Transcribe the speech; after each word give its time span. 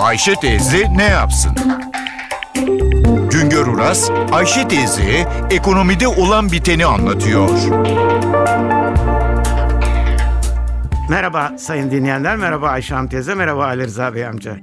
Ayşe 0.00 0.34
teyze 0.34 0.86
ne 0.96 1.04
yapsın? 1.04 1.52
Güngör 3.30 3.66
Uras, 3.66 4.10
Ayşe 4.32 4.68
teyze 4.68 5.28
ekonomide 5.50 6.08
olan 6.08 6.52
biteni 6.52 6.86
anlatıyor. 6.86 7.48
Merhaba 11.10 11.52
sayın 11.58 11.90
dinleyenler, 11.90 12.36
merhaba 12.36 12.68
Ayşe 12.68 12.94
Hanım 12.94 13.08
teyze, 13.08 13.34
merhaba 13.34 13.64
Ali 13.64 13.84
Rıza 13.84 14.14
Bey 14.14 14.26
amca. 14.26 14.56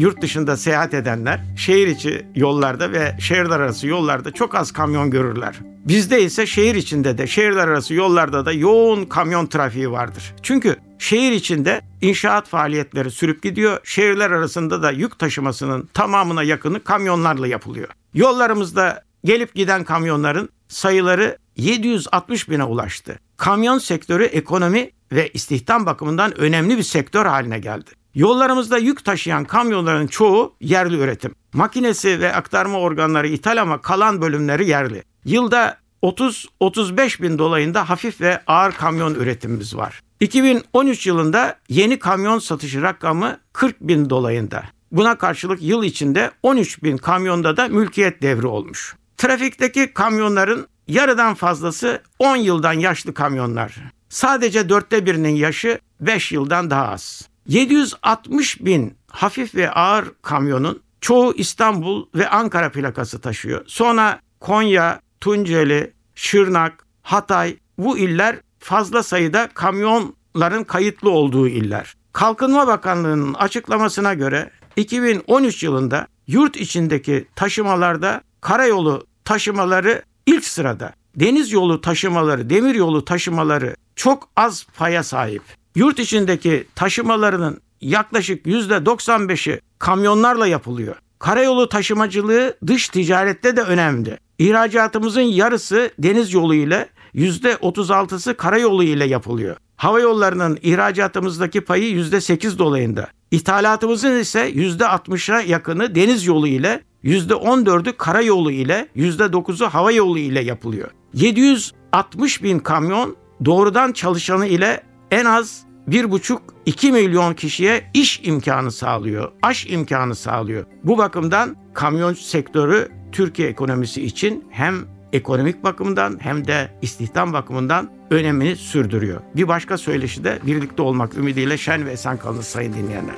Yurt 0.00 0.22
dışında 0.22 0.56
seyahat 0.56 0.94
edenler 0.94 1.40
şehir 1.56 1.86
içi 1.86 2.26
yollarda 2.34 2.92
ve 2.92 3.16
şehirler 3.20 3.60
arası 3.60 3.86
yollarda 3.86 4.30
çok 4.30 4.54
az 4.54 4.72
kamyon 4.72 5.10
görürler. 5.10 5.54
Bizde 5.84 6.22
ise 6.22 6.46
şehir 6.46 6.74
içinde 6.74 7.18
de 7.18 7.26
şehirler 7.26 7.68
arası 7.68 7.94
yollarda 7.94 8.46
da 8.46 8.52
yoğun 8.52 9.04
kamyon 9.04 9.46
trafiği 9.46 9.90
vardır. 9.90 10.34
Çünkü 10.42 10.76
şehir 10.98 11.32
içinde 11.32 11.80
inşaat 12.00 12.48
faaliyetleri 12.48 13.10
sürüp 13.10 13.42
gidiyor. 13.42 13.80
Şehirler 13.84 14.30
arasında 14.30 14.82
da 14.82 14.90
yük 14.90 15.18
taşımasının 15.18 15.88
tamamına 15.94 16.42
yakını 16.42 16.84
kamyonlarla 16.84 17.46
yapılıyor. 17.46 17.88
Yollarımızda 18.14 19.02
gelip 19.24 19.54
giden 19.54 19.84
kamyonların 19.84 20.48
sayıları 20.68 21.38
760 21.56 22.50
bine 22.50 22.64
ulaştı. 22.64 23.18
Kamyon 23.36 23.78
sektörü 23.78 24.24
ekonomi 24.24 24.90
ve 25.12 25.28
istihdam 25.28 25.86
bakımından 25.86 26.40
önemli 26.40 26.78
bir 26.78 26.82
sektör 26.82 27.26
haline 27.26 27.58
geldi. 27.58 27.99
Yollarımızda 28.14 28.78
yük 28.78 29.04
taşıyan 29.04 29.44
kamyonların 29.44 30.06
çoğu 30.06 30.54
yerli 30.60 30.96
üretim. 30.96 31.34
Makinesi 31.52 32.20
ve 32.20 32.34
aktarma 32.34 32.78
organları 32.78 33.28
ithal 33.28 33.60
ama 33.60 33.80
kalan 33.80 34.22
bölümleri 34.22 34.68
yerli. 34.68 35.02
Yılda 35.24 35.76
30-35 36.02 37.22
bin 37.22 37.38
dolayında 37.38 37.90
hafif 37.90 38.20
ve 38.20 38.40
ağır 38.46 38.72
kamyon 38.72 39.14
üretimimiz 39.14 39.76
var. 39.76 40.00
2013 40.20 41.06
yılında 41.06 41.58
yeni 41.68 41.98
kamyon 41.98 42.38
satışı 42.38 42.82
rakamı 42.82 43.38
40 43.52 43.80
bin 43.80 44.10
dolayında. 44.10 44.64
Buna 44.92 45.18
karşılık 45.18 45.62
yıl 45.62 45.84
içinde 45.84 46.30
13 46.42 46.82
bin 46.82 46.96
kamyonda 46.96 47.56
da 47.56 47.68
mülkiyet 47.68 48.22
devri 48.22 48.46
olmuş. 48.46 48.96
Trafikteki 49.16 49.92
kamyonların 49.94 50.66
yarıdan 50.88 51.34
fazlası 51.34 52.02
10 52.18 52.36
yıldan 52.36 52.72
yaşlı 52.72 53.14
kamyonlar. 53.14 53.74
Sadece 54.08 54.68
dörtte 54.68 55.06
birinin 55.06 55.34
yaşı 55.34 55.78
5 56.00 56.32
yıldan 56.32 56.70
daha 56.70 56.88
az. 56.88 57.29
760 57.50 58.64
bin 58.64 58.94
hafif 59.10 59.54
ve 59.54 59.70
ağır 59.70 60.12
kamyonun 60.22 60.82
çoğu 61.00 61.34
İstanbul 61.36 62.06
ve 62.14 62.28
Ankara 62.28 62.70
plakası 62.70 63.20
taşıyor. 63.20 63.64
Sonra 63.66 64.20
Konya, 64.40 65.00
Tunceli, 65.20 65.92
Şırnak, 66.14 66.86
Hatay 67.02 67.56
bu 67.78 67.98
iller 67.98 68.36
fazla 68.58 69.02
sayıda 69.02 69.48
kamyonların 69.54 70.64
kayıtlı 70.64 71.10
olduğu 71.10 71.48
iller. 71.48 71.94
Kalkınma 72.12 72.66
Bakanlığı'nın 72.66 73.34
açıklamasına 73.34 74.14
göre 74.14 74.50
2013 74.76 75.62
yılında 75.62 76.06
yurt 76.26 76.56
içindeki 76.56 77.28
taşımalarda 77.36 78.20
karayolu 78.40 79.06
taşımaları 79.24 80.02
ilk 80.26 80.44
sırada. 80.44 80.92
Deniz 81.16 81.52
yolu 81.52 81.80
taşımaları, 81.80 82.50
demir 82.50 82.74
yolu 82.74 83.04
taşımaları 83.04 83.76
çok 83.96 84.28
az 84.36 84.66
paya 84.76 85.02
sahip. 85.02 85.59
Yurt 85.74 85.98
içindeki 85.98 86.66
taşımalarının 86.74 87.60
yaklaşık 87.80 88.46
%95'i 88.46 89.60
kamyonlarla 89.78 90.46
yapılıyor. 90.46 90.96
Karayolu 91.18 91.68
taşımacılığı 91.68 92.56
dış 92.66 92.88
ticarette 92.88 93.56
de 93.56 93.60
önemli. 93.60 94.18
İhracatımızın 94.38 95.20
yarısı 95.20 95.90
deniz 95.98 96.32
yolu 96.32 96.54
ile 96.54 96.88
%36'sı 97.14 98.36
karayolu 98.36 98.84
ile 98.84 99.06
yapılıyor. 99.06 99.56
Hava 99.76 100.00
yollarının 100.00 100.58
ihracatımızdaki 100.62 101.60
payı 101.60 101.94
%8 101.94 102.58
dolayında. 102.58 103.08
İthalatımızın 103.30 104.18
ise 104.18 104.50
%60'a 104.50 105.40
yakını 105.40 105.94
deniz 105.94 106.26
yolu 106.26 106.46
ile, 106.46 106.82
%14'ü 107.04 107.92
karayolu 107.96 108.50
ile, 108.50 108.88
%9'u 108.96 109.66
hava 109.66 109.92
yolu 109.92 110.18
ile 110.18 110.40
yapılıyor. 110.40 110.90
760 111.14 112.42
bin 112.42 112.58
kamyon 112.58 113.16
doğrudan 113.44 113.92
çalışanı 113.92 114.46
ile 114.46 114.82
en 115.10 115.24
az 115.24 115.69
1,5-2 115.90 116.92
milyon 116.92 117.34
kişiye 117.34 117.82
iş 117.94 118.20
imkanı 118.24 118.72
sağlıyor, 118.72 119.32
aş 119.42 119.66
imkanı 119.66 120.14
sağlıyor. 120.14 120.66
Bu 120.84 120.98
bakımdan 120.98 121.56
kamyon 121.74 122.14
sektörü 122.14 122.88
Türkiye 123.12 123.48
ekonomisi 123.48 124.02
için 124.02 124.44
hem 124.50 124.74
ekonomik 125.12 125.64
bakımdan 125.64 126.18
hem 126.22 126.46
de 126.46 126.70
istihdam 126.82 127.32
bakımından 127.32 127.90
önemini 128.10 128.56
sürdürüyor. 128.56 129.20
Bir 129.36 129.48
başka 129.48 129.78
söyleşi 129.78 130.24
de 130.24 130.38
birlikte 130.46 130.82
olmak 130.82 131.14
ümidiyle 131.14 131.58
şen 131.58 131.86
ve 131.86 131.92
esen 131.92 132.16
kalın 132.16 132.40
sayın 132.40 132.72
dinleyenler. 132.72 133.14